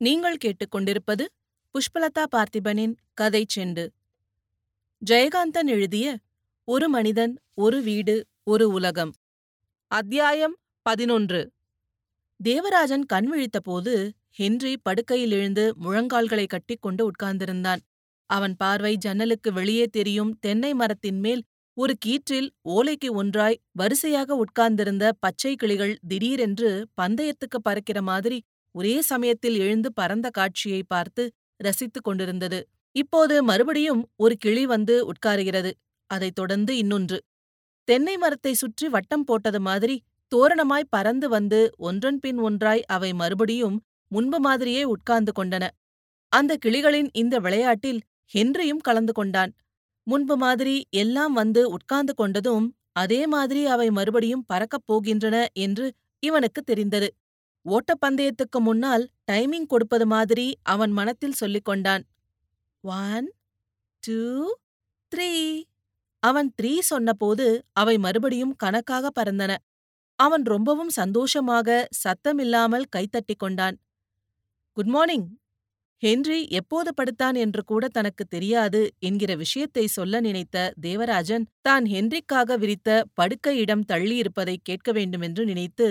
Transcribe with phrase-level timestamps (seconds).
[0.00, 1.24] நீங்கள் கேட்டுக்கொண்டிருப்பது
[1.74, 3.84] புஷ்பலதா பார்த்திபனின் கதை செண்டு.
[5.02, 6.06] ஜெயகாந்தன் எழுதிய
[6.68, 9.12] ஒரு மனிதன் ஒரு வீடு ஒரு உலகம்
[9.90, 10.54] அத்தியாயம்
[10.86, 11.40] பதினொன்று.
[12.40, 13.94] தேவராஜன் கண் விழித்தபோது
[14.30, 17.82] ஹென்றி படுக்கையில் எழுந்து முழங்கால்களை கட்டிக்கொண்டு உட்கார்ந்திருந்தான்.
[18.30, 21.42] அவன் பார்வை ஜன்னலுக்கு வெளியே தெரியும் தென்னை மரத்தின் மேல்
[21.76, 26.70] ஒரு கீற்றில் ஓலைக்கு ஒன்றாய் வரிசையாக உட்கார்ந்திருந்த பச்சை கிளிகள் திடீரென்று
[27.00, 28.38] பந்தயத்துக்கு பறக்கிற மாதிரி
[28.74, 31.22] ஒரே சமயத்தில் எழுந்து பறந்த காட்சியை பார்த்து
[31.60, 32.60] ரசித்துக் கொண்டிருந்தது.
[32.96, 35.70] இப்போது மறுபடியும் ஒரு கிளி வந்து உட்காருகிறது.
[36.10, 37.18] அதைத் தொடர்ந்து இன்னொன்று.
[37.88, 39.96] தென்னை மரத்தை சுற்றி வட்டம் போட்டது மாதிரி
[40.32, 43.76] தோரணமாய் பறந்து வந்து ஒன்றன் பின் ஒன்றாய் அவை மறுபடியும்
[44.10, 45.64] முன்பு மாதிரியே உட்கார்ந்து கொண்டன.
[46.32, 48.00] அந்த கிளிகளின் இந்த விளையாட்டில்
[48.34, 49.52] ஹென்ரியும் கலந்து கொண்டான்.
[50.06, 55.86] முன்பு மாதிரி எல்லாம் வந்து உட்கார்ந்து கொண்டதும் அதே மாதிரி அவை மறுபடியும் பறக்கப் போகின்றன என்று
[56.22, 57.08] இவனுக்கு தெரிந்தது.
[57.68, 62.04] ஓட்டப்பந்தயத்துக்கு முன்னால் டைமிங் கொடுப்பது மாதிரி அவன் மனத்தில் சொல்லிக் கொண்டான்.
[62.84, 63.26] One
[64.02, 64.20] two
[65.12, 65.30] three.
[66.22, 69.52] அவன் த்ரீ சொன்னபோது அவை மறுபடியும் கணக்காக பறந்தன.
[70.18, 71.68] அவன் ரொம்பவும் சந்தோஷமாக
[72.04, 73.76] சத்தமில்லாமல் கைத்தட்டிக் கொண்டான்.
[74.76, 75.28] Good morning.
[76.02, 82.90] ஹென்றி எப்போது படுத்தான் என்று கூட தனக்கு தெரியாது என்கிற விஷயத்தை சொல்ல நினைத்த தேவராஜன் தான் ஹென்றிக்காக விரித்த
[83.20, 85.88] படுக்கையிடம் தள்ளியிருப்பதை கேட்க வேண்டுமென்று நினைத்து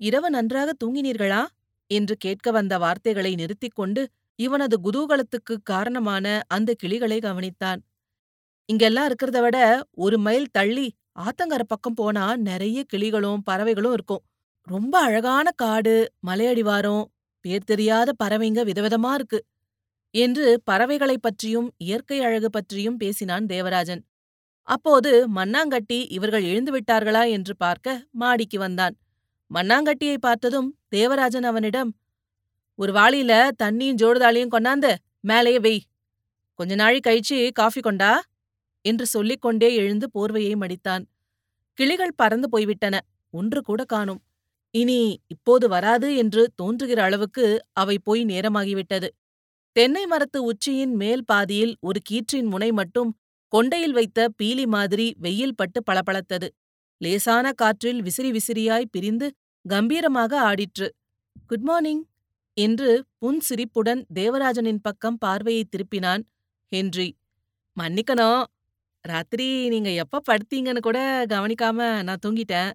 [0.00, 1.42] இரவு நன்றாக தூங்கினீர்களா?
[1.90, 4.02] என்று கேட்க வந்த வார்த்தைகளை நிறுத்திக் கொண்டு
[4.38, 7.80] இவனது குதூகலத்துக்கு காரணமான அந்த கிளிகளை கவனித்தான்.
[8.68, 9.58] இங்கெல்லாம் இருக்கிறத விட
[9.96, 10.86] ஒரு மைல் தள்ளி
[11.20, 14.22] ஆத்தங்கர பக்கம் போனா நிறைய கிளிகளும் பறவைகளும் இருக்கும்.
[14.66, 15.94] ரொம்ப அழகான காடு
[16.26, 17.04] மலையடிவாரம்
[17.44, 19.40] பேர் தெரியாத பறவைங்க விதவிதமா இருக்கு
[20.14, 24.02] என்று பறவைகளைப் பற்றியும் இயற்கை அழகு பற்றியும் பேசினான் தேவராஜன்.
[24.68, 28.96] அப்போது மண்ணாங்கட்டி இவர்கள் எழுந்து விட்டார்களா என்று பார்க்க மாடிக்கு வந்தான்.
[29.54, 31.90] மண்ணாங்கட்டியை பார்த்ததும் தேவராஜன் அவனிடம்
[32.74, 33.32] ஒரு வாளியில
[33.62, 35.80] தண்ணியும் ஜோடுதாளியும் கொண்டாந்து மேலேயே வெய்.
[36.54, 38.22] கொஞ்ச நாழி கழிச்சு காஃபி கொண்டா?
[38.84, 41.04] என்று சொல்லிக் கொண்டே எழுந்து போர்வையை மடித்தான்.
[41.72, 43.00] கிளிகள் பறந்து போய்விட்டன.
[43.30, 44.22] ஒன்று கூட காணும்.
[44.70, 49.08] இனி இப்போது வராது என்று தோன்றுகிற அளவுக்கு அவை போய் நேரமாகிவிட்டது.
[49.72, 53.10] தென்னை மரத்து உச்சியின் மேல் பாதியில் ஒரு கீற்றின் முனை மட்டும்
[53.52, 56.48] கொண்டையில் வைத்த பீலி மாதிரி வெயில் பட்டு பளபளத்தது.
[57.00, 59.26] லேசான காற்றில் விசிறி விசிறியாய் பிரிந்து
[59.64, 60.88] கம்பீரமாக ஆடிற்று.
[61.46, 62.02] குட் மார்னிங்
[62.56, 66.22] என்று புன்சிரிப்புடன் தேவராஜனின் பக்கம் பார்வையை திருப்பினான்
[66.72, 67.08] ஹென்றி.
[67.76, 68.44] மன்னிக்கணும்
[69.04, 72.70] ராத்திரி நீங்க எப்ப படுத்தீங்கன்னு கூட கவனிக்காம நான் தூங்கிட்டேன்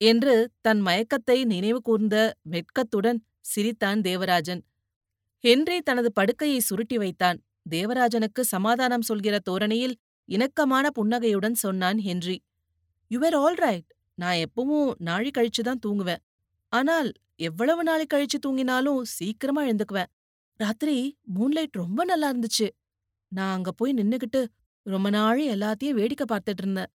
[0.00, 4.62] என்று தன் மயக்கத்தை நினைவு கூர்ந்த வெட்கத்துடன் சிரித்தான் தேவராஜன்.
[5.44, 7.38] ஹென்றி தனது படுக்கையை சுருட்டி வைத்தான்.
[7.70, 9.96] தேவராஜனுக்கு சமாதானம் சொல்கிற தோரணையில்
[10.28, 12.36] இணக்கமான புன்னகையுடன் சொன்னான் ஹென்றி.
[13.10, 16.22] யுவர் ஆல் ரைட் நான் எப்பவும் நாழி கழிச்சு தான் தூங்குவேன்.
[16.72, 17.08] ஆனால்
[17.48, 20.10] எவ்வளவு நாளை கழிச்சு தூங்கினாலும் சீக்கிரமா எழுந்துக்குவேன்.
[20.60, 20.96] ராத்திரி
[21.36, 22.68] மூன்லைட் ரொம்ப நல்லா இருந்துச்சு.
[23.32, 24.40] நான் அங்க போய் நின்னுகிட்டு
[24.86, 26.90] ரொம்ப நாழி எல்லாத்தையும் வேடிக்கை பார்த்துட்டு இருந்தேன்.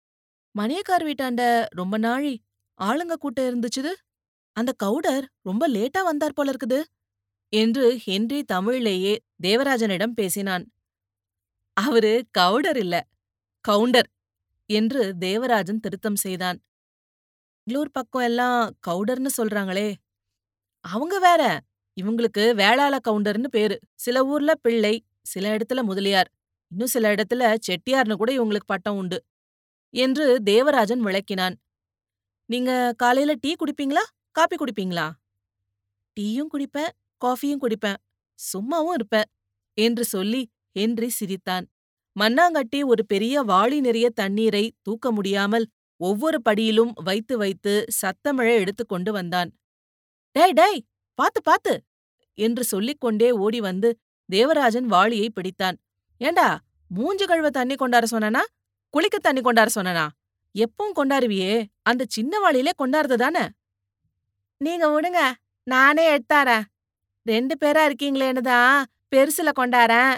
[0.56, 1.44] மணியக்கார் வீட்டாண்ட
[1.80, 2.34] ரொம்ப நாழி
[2.80, 3.92] ஆளுங்க கூட்டம் இருந்துச்சுது.
[4.58, 6.80] அந்த கவுடர் ரொம்ப லேட்டா வந்தார் போல இருக்குது
[7.54, 9.14] என்று ஹென்றி தமிழிலேயே
[9.44, 10.66] தேவராஜனிடம் பேசினான்.
[11.78, 12.96] அவரு கவுடர் இல்ல
[13.66, 14.10] கவுண்டர்.
[14.72, 16.60] என்று தேவராஜன் திருத்தம் செய்தான்.
[17.68, 19.90] பெங்களூர் பக்கம் எல்லாம் கவுடர்னு சொல்றாங்களே
[20.86, 21.42] அவங்க வேற.
[21.98, 23.76] இவங்களுக்கு வேளாள கவுண்டர்னு பேரு.
[23.96, 24.94] சில ஊர்ல பிள்ளை
[25.24, 26.30] சில இடத்துல முதலியார்.
[26.72, 29.18] இன்னும் சில இடத்துல செட்டியார்னு கூட இவங்களுக்கு பட்டம் உண்டு
[29.94, 31.56] என்று தேவராஜன் விளக்கினான்.
[32.50, 34.04] நீங்க காலையில டீ குடிப்பீங்களா
[34.36, 35.08] காபி குடிப்பீங்களா?
[36.18, 38.00] டீயும் குடிப்பேன் காஃபியும் குடிப்பேன்.
[38.40, 39.28] சும்மாவும் இருப்பேன்
[39.78, 40.42] என்று சொல்லி
[40.76, 41.66] ஹென்றி சிரித்தான்.
[42.16, 45.66] மண்ணாங்கட்டி ஒரு பெரிய வாளி நிறைய தண்ணீரை தூக்க முடியாமல்
[46.02, 49.50] ஒவ்வொரு படியிலும் வைத்து வைத்து சத்தமிழ எடுத்துக்கொண்டு வந்தான்.
[50.36, 50.80] டேய் டேய்
[51.20, 51.74] பாத்து பாத்து!
[52.38, 53.90] என்று சொல்லிக் கொண்டே ஓடி வந்து
[54.30, 55.78] தேவராஜன் வாளியை பிடித்தான்.
[56.22, 56.48] ஏண்டா
[56.92, 58.42] மூஞ்சு கழுவ தண்ணி கொண்டார சொன்னனா?
[58.94, 60.06] குளிக்க தண்ணி கொண்டார சொன்னனா?
[60.56, 63.44] எப்பவும் கொண்டாருவியே அந்த சின்ன வாளியிலே கொண்டாருது தானே?
[64.62, 65.20] நீங்க விடுங்க
[65.68, 66.66] நானே எடுத்தாரேன்
[67.26, 68.76] ரெண்டு பேரா இருக்கீங்களேன்னு தான்
[69.12, 70.14] பெருசுல கொண்டாரேன்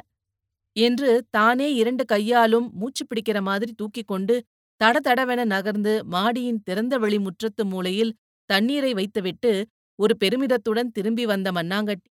[0.75, 4.43] என்று தானே இரண்டு கையாலும் மூச்சு பிடிக்கிற மாதிரி தூக்கிக் கொண்டு
[4.83, 8.15] தட தடவென நகர்ந்து மாடியின் திறந்த வெளி முற்றத்து மூலையில்
[8.45, 9.65] தண்ணீரை வைத்துவிட்டு
[9.95, 12.09] ஒரு பெருமிதத்துடன் திரும்பி வந்த மண்ணாங்கட்டி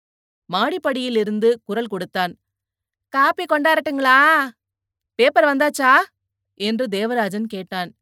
[0.50, 2.34] மாடிப்படியிலிருந்து குரல் கொடுத்தான்.
[3.14, 4.48] காப்பி கொண்டாரட்டுங்களா?
[5.16, 5.92] பேப்பர் வந்தாச்சா?
[6.54, 7.96] என்று தேவராஜன் கேட்டான்.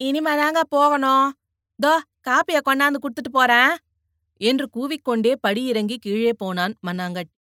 [0.00, 1.32] இனிமேதாங்க போகணும்.
[1.78, 1.92] தோ
[2.28, 3.76] காப்பிய கொண்டாந்து கொடுத்துட்டு போறேன்.
[4.40, 7.39] என்று கூவிக்கொண்டே படியிறங்கி கீழே போனான் மண்ணாங்கட்டி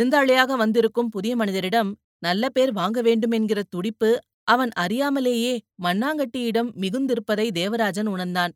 [0.00, 1.88] விருந்தாளியாக வந்திருக்கும் புதிய மனிதரிடம்
[2.18, 4.10] நல்ல பேர் வாங்க வேண்டும் என்கிற துடிப்பு
[4.44, 8.52] அவன் அறியாமலேயே மண்ணாங்கட்டியிடம் மிகுந்திருப்பதை தேவராஜன் உணர்ந்தான்.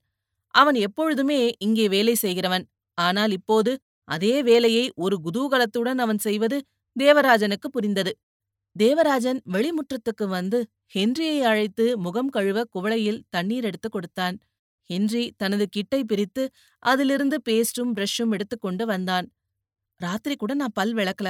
[0.55, 2.64] அவன் எப்பொழுதுமே இங்கே வேலை செய்கிறவன்.
[2.99, 3.73] ஆனால் இப்போது
[4.08, 6.58] அதே வேலையை ஒரு குதூகலத்துடன் அவன் செய்வது
[6.96, 8.12] தேவராஜனுக்கு புரிந்தது.
[8.76, 10.58] தேவராஜன் வெளிமுற்றத்துக்கு வந்து
[10.94, 14.37] ஹென்ரியை அழைத்து முகம் கழுவ குவளையில் தண்ணீர் எடுத்து கொடுத்தான்.
[14.90, 16.44] ஹென்றி தனது கிட்டை பிரித்து
[16.82, 19.29] அதிலிருந்து பேஸ்டும் பிரஷும் எடுத்துக்கொண்டு வந்தான்.
[20.00, 21.29] ராத்திரி கூட நான் பல் விளக்கல.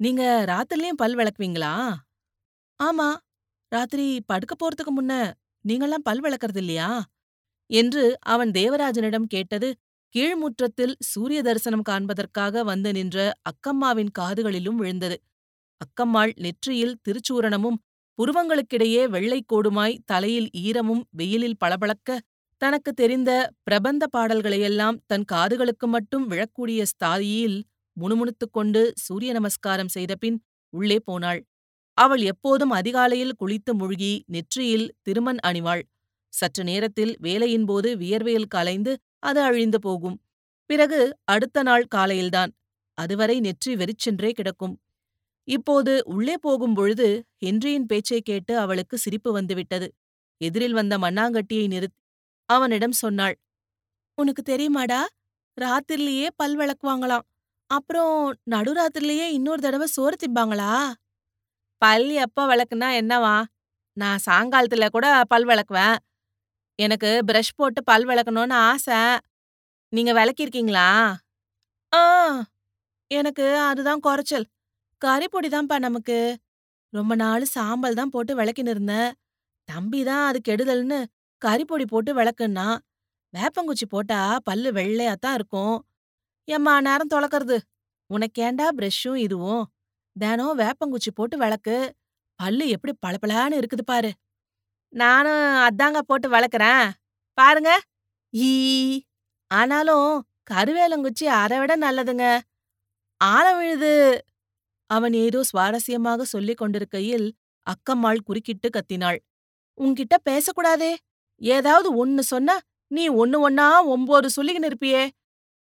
[0.00, 1.94] நீங்க ராத்திரிலயும் பல் விளக்குவீங்களா?
[2.80, 3.08] ஆமா.
[3.72, 5.32] ராத்திரி படுக்க போறதுக்கு முன்ன
[5.68, 7.04] நீங்கெல்லாம் பல் விளக்கறது இல்லையா?
[7.70, 9.68] என்று அவன் தேவராஜனிடம் கேட்டது
[10.14, 15.22] கீழ்முற்றத்தில் சூரிய தரிசனம் காண்பதற்காக வந்து நின்ற அக்கம்மாவின் காதுகளிலும் விழுந்தது.
[15.80, 17.78] அக்கம்மாள் நெற்றியில் திருச்சூரணமும்
[18.18, 22.20] புருவங்களுக்கிடையே வெள்ளைக் கோடுமாய் தலையில் ஈரமும் வெயிலில் பளபளக்க
[22.60, 27.62] தனக்கு தெரிந்த பிரபந்த பாடல்களையெல்லாம் தன் காதுகளுக்கு மட்டும் விழக்கூடிய ஸ்தாயியில்
[27.92, 31.46] முணுமுணுத்துக் கொண்டு சூரிய நமஸ்காரம் செய்தபின் உள்ளே போனாள்.
[31.98, 35.82] அவள் எப்போதும் அதிகாலையில் குளித்து முழுகி நெற்றியில் திருமண் அணிவாள்.
[36.32, 40.20] சற்று நேரத்தில் வேலையின்போது வியர்வையில் கலைந்து அது அழிந்து போகும்.
[40.66, 42.52] பிறகு அடுத்த நாள் காலையில்தான்.
[42.98, 44.80] அதுவரை நெற்றி வெறிச்சென்றே கிடக்கும்.
[45.48, 49.94] இப்போது உள்ளே போகும் பொழுது ஹென்ரியின் பேச்சைக் கேட்டு அவளுக்கு சிரிப்பு வந்துவிட்டது.
[50.40, 51.97] எதிரில் வந்த மண்ணாங்கட்டியை நிறுத்தி
[52.48, 53.36] அவனிடம் சொன்னாள்.
[54.18, 55.00] உனக்கு தெரியுமாடா
[55.56, 57.26] ராத்திரிலேயே பல் விளக்குவாங்களாம்.
[57.70, 58.14] அப்புறம்
[58.50, 60.72] நடுராத்திரிலேயே இன்னொரு தடவை சோறு திம்பாங்களா?
[61.82, 63.36] பல் எப்ப விளக்குனா என்னவா?
[63.96, 65.96] நான் சாயங்காலத்துல கூட பல் விளக்குவேன்.
[66.78, 69.00] எனக்கு பிரஷ் போட்டு பல் விளக்கணும்னு ஆசை.
[69.92, 70.88] நீங்க விளக்கிருக்கீங்களா
[71.92, 72.00] ஆ
[73.10, 74.46] எனக்கு அதுதான் குறைச்சல்.
[75.02, 76.18] கறிப்பொடி தான்ப்பா நமக்கு.
[76.92, 79.10] ரொம்ப நாள் சாம்பல் தான் போட்டு விளக்கின்னு இருந்தேன்.
[79.68, 81.00] தம்பி தான் அது கெடுதல்னு
[81.42, 82.68] கறிப்பொடி போட்டு விளக்குன்னா
[83.34, 85.76] வேப்பங்குச்சி போட்டா பல்லு வெள்ளையாத்தான் இருக்கும்.
[86.48, 87.58] எம்மா நேரம் தொலக்கிறது.
[88.10, 89.62] உனக்கேண்டா பிரஷ்ஷும் இதுவும்?
[90.16, 91.76] தினம் வேப்பங்குச்சி போட்டு விளக்கு.
[92.36, 94.10] பல்லு எப்படி பளபளான்னு இருக்குது பாரு.
[94.92, 96.90] நானும் அதாங்க போட்டு வளர்க்குறேன்
[97.38, 97.70] பாருங்க.
[98.34, 98.50] ஈ
[99.50, 102.26] ஆனாலும் கருவேலங்குச்சி அதை விட நல்லதுங்க.
[103.20, 103.92] ஆழம் விழுது.
[104.90, 107.26] அவன் ஏதோ சுவாரஸ்யமாக சொல்லிக் கொண்டிருக்கையில்
[107.66, 109.18] அக்கம்மாள் குறுக்கிட்டு கத்தினாள்.
[109.78, 110.92] உன்கிட்ட பேசக்கூடாதே.
[111.40, 112.58] ஏதாவது ஒன்னு சொன்னா
[112.90, 115.08] நீ ஒன்னு ஒன்னா ஒம்போது சொல்லிக்கின்னு இருப்பியே.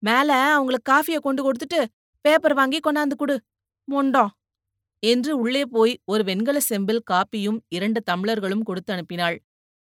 [0.02, 1.80] மேல அவங்களுக்கு காஃபிய கொண்டு கொடுத்துட்டு
[2.24, 3.36] பேப்பர் வாங்கி கொண்டாந்து குடு.
[3.88, 4.30] மொண்டோம்
[5.02, 9.36] என்று உள்ளே போய் ஒரு வெண்கல செம்பில் காப்பியும் இரண்டு தம்ளர்களும் கொடுத்து அனுப்பினாள்.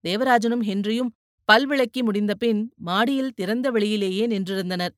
[0.04, 1.10] தேவராஜனும் ஹென்ரியும்
[1.48, 4.94] பல்விளக்கி முடிந்தபின் மாடியில் திறந்த வெளியிலேயே நின்றிருந்தனர்.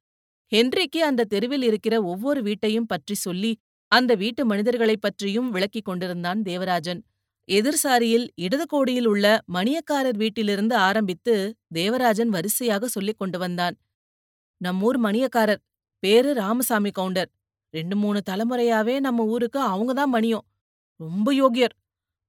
[0.52, 3.52] ஹென்ரிக்கு அந்த தெருவில் இருக்கிற ஒவ்வொரு வீட்டையும் பற்றி சொல்லி
[3.92, 7.02] அந்த வீட்டு மனிதர்களைப் பற்றியும் விளக்கிக் கொண்டிருந்தான் தேவராஜன்.
[7.50, 13.76] எதிர்சாரியில் இடது கோடியில் உள்ள மணியக்காரர் வீட்டிலிருந்து ஆரம்பித்து தேவராஜன் வரிசையாக சொல்லிக் கொண்டு வந்தான்.
[14.64, 15.56] நம்மூர் மணியக்காரர்.
[15.98, 17.30] பேரு ராமசாமி கவுண்டர்.
[17.70, 20.44] ரெண்டு மூணு தலைமுறையாவே நம்ம ஊருக்கு அவங்க தான் மணியம்.
[20.96, 21.74] ரொம்ப யோகியர்.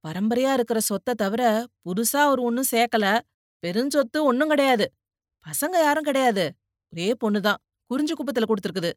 [0.08, 3.20] பரம்பரையா இருக்கிற சொத்தை தவிர புதுசா அவர் ஒன்னும் சேர்க்கல.
[3.66, 4.94] பெருஞ்சொத்து ஒன்னும் கிடையாது.
[5.46, 6.54] பசங்க யாரும் கிடையாது.
[6.94, 7.56] ஒரே பொண்ணுதான்
[7.86, 8.92] குறிஞ்சி குப்பத்துல கொடுத்துருக்குது.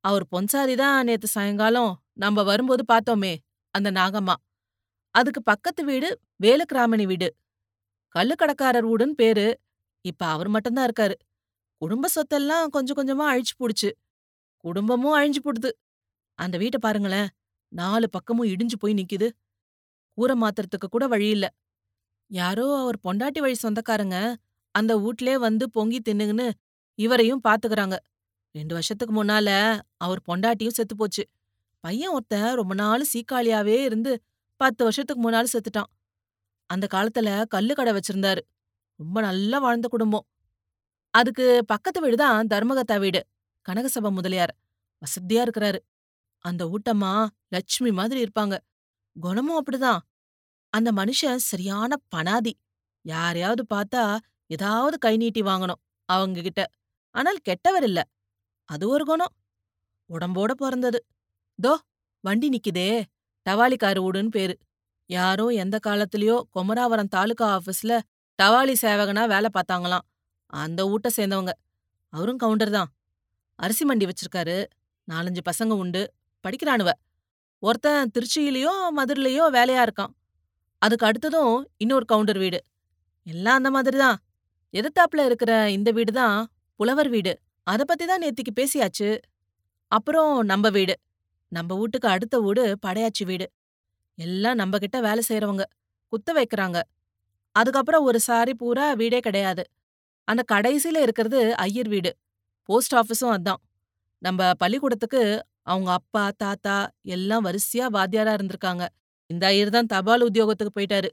[0.00, 2.02] அவர் பொன்சாதி தான் நேத்து சாயங்காலம்.
[2.12, 3.36] நம்ம வரும்போது பார்த்தோமே
[3.70, 4.34] அந்த நாகம்மா.
[5.10, 7.36] அதுக்கு பக்கத்து வீடு வேலுக்கிராமணி வீடு.
[8.14, 9.60] கள்ளுக்கடக்காரர் வீடுன்னு பேரு.
[10.00, 11.14] இப்ப அவர் மட்டும்தான் இருக்காரு.
[11.76, 13.90] குடும்ப சொத்தெல்லாம் கொஞ்சம் கொஞ்சமா அழிச்சு போடுச்சு.
[14.56, 15.70] குடும்பமும் அழிஞ்சு போடுது.
[16.34, 17.28] அந்த வீட்டை பாருங்களேன்.
[17.68, 19.30] நாலு பக்கமும் இடிஞ்சு போய் நிக்குது.
[20.14, 21.54] கூரை மாத்துறதுக்கு கூட வழி இல்ல.
[22.30, 24.36] யாரோ அவர் பொண்டாட்டி வழி சொந்தக்காரங்க
[24.70, 26.50] அந்த வீட்லயே வந்து பொங்கி தின்னுங்கன்னு
[26.94, 27.96] இவரையும் பாத்துக்கறாங்க.
[28.52, 31.28] ரெண்டு வருஷத்துக்கு முன்னால அவர் பொண்டாட்டியும் செத்து போச்சு.
[31.80, 34.20] பையன் ஒருத்தன் ரொம்ப நாள் சீக்காளியாவே இருந்து
[34.60, 35.90] பத்து வருஷத்துக்கு முன்னால் செத்துட்டான்.
[36.70, 38.42] அந்த காலத்துல கல்லு கடை வச்சிருந்தாரு.
[39.00, 40.26] ரொம்ப நல்லா வாழ்ந்த குடும்பம்.
[41.14, 43.20] அதுக்கு பக்கத்து வீடு தான் தர்மகத்தா வீடு.
[43.66, 44.52] கனகசபா முதலியார்.
[45.02, 45.80] வசதியா இருக்கிறாரு.
[46.44, 47.12] அந்த ஊட்டம்மா
[47.48, 48.54] லட்சுமி மாதிரி இருப்பாங்க.
[49.16, 50.00] குணமும் அப்படிதான்.
[50.72, 52.52] அந்த மனுஷன் சரியான பனாதி.
[53.04, 54.04] யாரையாவது பார்த்தா
[54.50, 56.62] ஏதாவது கை நீட்டி வாங்கணும் அவங்க கிட்ட
[57.14, 58.00] ஆனால் கெட்டவர் இல்ல.
[58.68, 59.34] அது ஒரு குணம்.
[60.10, 61.00] உடம்போட பிறந்தது.
[61.58, 61.72] தோ
[62.24, 62.90] வண்டி நிக்குதே.
[63.48, 64.58] டவாலிக்காரு வீடுன்னு பேரு.
[65.06, 67.94] யாரோ எந்த காலத்திலயோ கொமராவரம் தாலுகா ஆபீஸ்ல
[68.38, 70.04] டவாலி சேவகனா வேலை பார்த்தாங்களாம்.
[70.46, 71.50] அந்த ஊட்ட சேர்ந்தவங்க.
[72.12, 72.90] அவரும் கவுண்டர் தான்.
[73.54, 74.64] அரிசி மண்டி வச்சிருக்காரு.
[75.08, 76.12] நாலஞ்சு பசங்க உண்டு.
[76.44, 76.90] படிக்கிறானுவ.
[77.62, 80.12] ஒருத்தன் திருச்சியிலயோ மதுரையிலயோ வேலையா இருக்கான்.
[80.78, 82.60] அதுக்கு அடுத்ததும் இன்னொரு கவுண்டர் வீடு.
[83.26, 84.18] எல்லாம் அந்த மாதிரி தான்.
[84.74, 87.32] எதிர்த்தாப்புல இருக்கிற இந்த வீடு தான் புலவர் வீடு.
[87.62, 89.18] அத பத்தி தான் நேத்திக்கு பேசியாச்சு.
[89.88, 90.94] அப்புறம் நம்ம வீடு.
[91.52, 93.46] நம்ம வீட்டுக்கு அடுத்த வீடு படையாச்சி வீடு.
[94.18, 95.64] எல்லாம் நம்ம கிட்ட வேலை செய்யறவங்க
[96.12, 96.78] குத்த வைக்கிறாங்க.
[97.56, 99.62] அதுக்கப்புறம் ஒரு சாரி பூரா வீடே கிடையாது.
[100.28, 102.10] அந்த கடைசியில இருக்கிறது ஐயர் வீடு.
[102.68, 103.60] போஸ்ட் ஆபீஸும் அதான்.
[104.22, 105.22] நம்ம பள்ளிக்கூடத்துக்கு
[105.62, 106.76] அவங்க அப்பா தாத்தா
[107.06, 108.84] எல்லாம் வரிசையா வாத்தியாரா இருந்திருக்காங்க.
[109.30, 111.10] இந்த ஐயர் தான் தபால் உத்தியோகத்துக்கு போயிட்டாரு.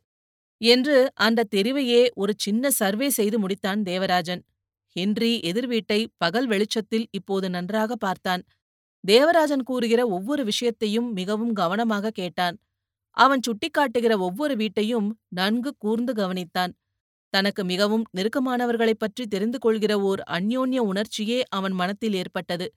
[0.62, 4.44] என்று அந்த தெருவையே ஒரு சின்ன சர்வே செய்து முடித்தான் தேவராஜன்.
[4.96, 8.44] ஹென்றி எதிர் வீட்டை பகல் வெளிச்சத்தில் இப்போது நன்றாக பார்த்தான்.
[9.04, 12.58] தேவராஜன் கூறுகிற ஒவ்வொரு விஷயத்தையும் மிகவும் கவனமாக கேட்டான்.
[13.18, 16.74] அவன் சுட்டிக்காட்டுகிற ஒவ்வொரு வீட்டையும் நன்கு கூர்ந்து கவனித்தான்.
[17.34, 22.68] தனக்கு மிகவும் நெருக்கமானவர்களைப் பற்றி தெரிந்து கொள்கிற ஓர் அந்யோன்ய உணர்ச்சியே அவன் மனத்தில் ஏற்பட்டது.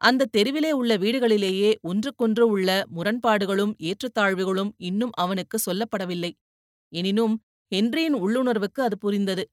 [0.00, 6.32] அந்த தெருவிலே உள்ள வீடுகளிலேயே ஒன்றுக்கொன்று உள்ள முரண்பாடுகளும் ஏற்றத்தாழ்வுகளும் இன்னும் அவனுக்கு சொல்லப்படவில்லை.
[6.92, 7.42] எனினும்
[7.74, 9.44] ஹென்ரியின் உள்ளுணர்வுக்கு அது புரிந்தது.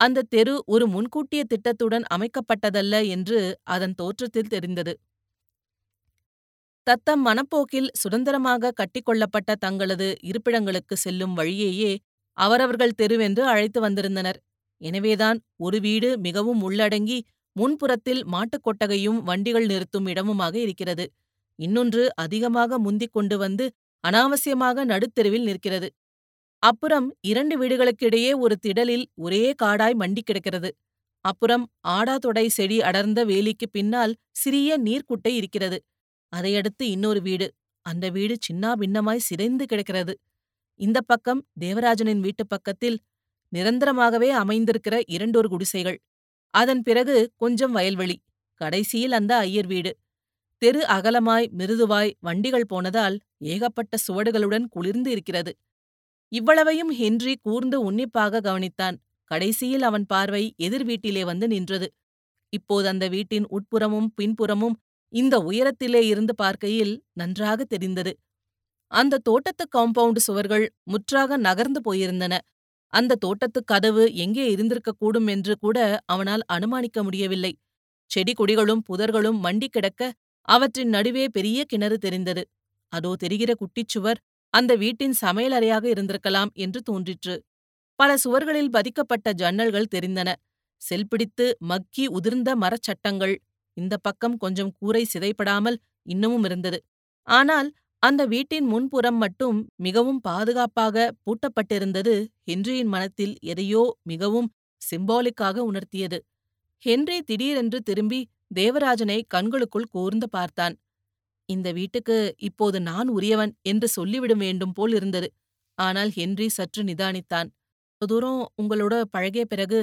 [0.00, 4.94] அந்த தெரு ஒரு முன்கூட்டிய திட்டத்துடன் அமைக்கப்பட்டதல்ல என்று அதன் தோற்றத்தில் தெரிந்தது.
[6.86, 11.92] தத்தம் மனப்போக்கில் சுதந்திரமாக கட்டிக்கொள்ளப்பட்ட தங்களது இருப்பிடங்களுக்கு செல்லும் வழியேயே
[12.38, 14.38] அவரவர்கள் தெருவென்று அழைத்து வந்திருந்தனர்.
[14.80, 17.18] எனவேதான் ஒரு வீடு மிகவும் உள்ளடங்கி
[17.56, 21.06] முன்புறத்தில் மாட்டுக் கொட்டகையும் வண்டிகள் நிறுத்தும் இடமுமாக இருக்கிறது.
[21.58, 23.66] இன்னொன்று அதிகமாக முந்திக் கொண்டு வந்து
[24.04, 25.88] அனாவசியமாக நடுத்தெருவில் நிற்கிறது.
[26.62, 30.70] அப்புறம் இரண்டு வீடுகளுக்கிடையே ஒரு திடலில் ஒரே காடாய் மண்டிக் கிடக்கிறது.
[31.24, 35.78] அப்புறம் ஆடாதொடை செடி அடர்ந்த வேலிக்குப் பின்னால் சிறிய நீர்க்குட்டை இருக்கிறது.
[36.34, 37.54] அதையடுத்து இன்னொரு வீடு.
[37.82, 40.18] அந்த வீடு சின்னா பின்னமாய் சிதைந்து கிடக்கிறது.
[40.80, 42.98] இந்த பக்கம் தேவராஜனின் வீட்டுப் பக்கத்தில்
[43.52, 45.98] நிரந்தரமாகவே அமைந்திருக்கிற இரண்டொரு குடிசைகள்.
[46.54, 48.16] அதன் பிறகு கொஞ்சம் வயல்வெளி.
[48.54, 49.92] கடைசியில் அந்த ஐயர் வீடு.
[50.58, 55.52] தெரு அகலமாய் மிருதுவாய் வண்டிகள் போனதால் ஏகப்பட்ட சுவடுகளுடன் குளிர்ந்து இருக்கிறது.
[56.32, 58.96] இவ்வளவையும் ஹென்றி கூர்ந்து உன்னிப்பாக கவனித்தான்.
[59.24, 61.88] கடைசியில் அவன் பார்வை எதிர் வீட்டிலே வந்து நின்றது.
[62.52, 64.76] இப்போது அந்த வீட்டின் உட்புறமும் பின்புறமும்
[65.14, 68.12] இந்த உயரத்திலே இருந்து பார்க்கையில் நன்றாக தெரிந்தது.
[68.92, 72.34] அந்த தோட்டத்து காம்பவுண்டு சுவர்கள் முற்றாக நகர்ந்து போயிருந்தன.
[72.92, 77.52] அந்த தோட்டத்து கதவு எங்கே இருந்திருக்கக்கூடும் என்று கூட அவனால் அனுமானிக்க முடியவில்லை.
[78.10, 80.02] செடி கொடிகளும் புதர்களும் மண்டி கிடக்க
[80.48, 82.42] அவற்றின் நடுவே பெரிய கிணறு தெரிந்தது.
[82.92, 84.18] அதோ தெரிகிற குட்டிச்சுவர்
[84.54, 87.34] அந்த வீட்டின் சமையலறையாக இருந்திருக்கலாம் என்று தோன்றிற்று.
[87.98, 90.30] பல சுவர்களில் பதிக்கப்பட்ட ஜன்னல்கள் தெரிந்தன.
[90.82, 93.34] செல்பிடித்து மக்கி உதிர்ந்த மரச்சட்டங்கள்
[93.76, 95.76] இந்த பக்கம் கொஞ்சம் கூரை சிதைப்படாமல்
[96.06, 96.78] இன்னமும் இருந்தது.
[97.28, 97.68] ஆனால்
[98.02, 102.14] அந்த வீட்டின் முன்புறம் மட்டும் மிகவும் பாதுகாப்பாக பூட்டப்பட்டிருந்தது
[102.48, 104.48] ஹென்ரியின் மனத்தில் எதையோ மிகவும்
[104.82, 106.18] சிம்பாலிக்காக உணர்த்தியது.
[106.82, 108.20] ஹென்றி திடீரென்று திரும்பி
[108.54, 110.74] தேவராஜனை கண்களுக்குள் கூர்ந்து பார்த்தான்.
[111.48, 115.28] இந்த வீட்டுக்கு இப்போது நான் உரியவன் என்று சொல்லிவிட வேண்டும் போல் இருந்தது.
[115.78, 117.48] ஆனால் ஹென்றி சற்று நிதானித்தான்.
[118.02, 119.78] தூரம் உங்களோட பழகிய பிறகு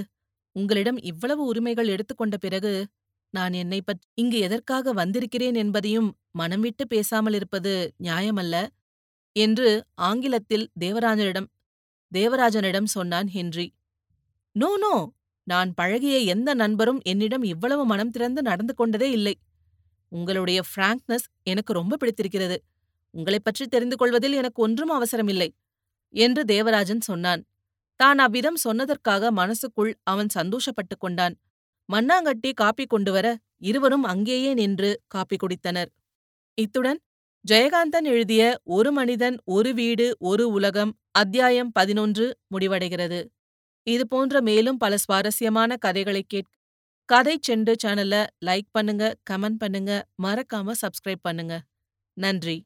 [0.55, 2.71] உங்களிடம் இவ்வளவு உரிமைகள் எடுத்துக்கொண்ட பிறகு
[3.33, 7.71] நான் என்னை பற்றி இங்கு எதற்காக வந்திருக்கிறேன் என்பதையும் மனம் விட்டு பேசாமல் இருப்பது
[8.03, 8.55] நியாயமல்ல
[9.35, 9.69] என்று
[10.03, 11.47] ஆங்கிலத்தில் தேவராஜனிடம்
[12.11, 13.67] தேவராஜனிடம் சொன்னான் ஹென்றி.
[14.55, 14.95] No no!
[15.47, 19.35] நான் பழகிய எந்த நண்பரும் என்னிடம் இவ்வளவு மனம் திறந்து நடந்து கொண்டதே இல்லை.
[20.11, 22.57] உங்களுடைய ஃப்ராங்க்னஸ் எனக்கு ரொம்ப பிடித்திருக்கிறது.
[23.13, 25.49] உங்களைப் பற்றி தெரிந்து கொள்வதில் எனக்கு ஒன்றும் அவசரமில்லை
[26.13, 27.43] என்று தேவராஜன் சொன்னான்.
[27.99, 31.35] தான் அவ்விதம் சொன்னதற்காக மனசுக்குள் அவன் சந்தோஷப்பட்டுக் கொண்டான்.
[31.91, 35.89] மண்ணாங்கட்டி காப்பி கொண்டு வர இருவரும் அங்கேயே நின்று காப்பி குடித்தனர்.
[36.57, 36.99] இத்துடன்
[37.45, 43.19] ஜெயகாந்தன் எழுதிய ஒரு மனிதன் ஒரு வீடு ஒரு உலகம் அத்தியாயம் பதினொன்று முடிவடைகிறது.
[43.87, 46.49] இது போன்ற மேலும் பல சுவாரஸ்யமான கதைகளை கேட்க
[47.09, 49.91] கதை செண்டு சேனலை லைக் பண்ணுங்க கமெண்ட் பண்ணுங்க
[50.23, 51.55] மறக்காம சப்ஸ்கிரைப் பண்ணுங்க.
[52.17, 52.57] நன்றி.